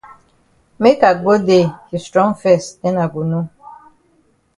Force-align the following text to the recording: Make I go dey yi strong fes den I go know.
Make 0.83 1.01
I 1.09 1.13
go 1.23 1.33
dey 1.47 1.65
yi 1.89 1.97
strong 2.07 2.31
fes 2.41 2.63
den 2.81 2.95
I 3.03 3.07
go 3.13 3.21
know. 3.29 3.45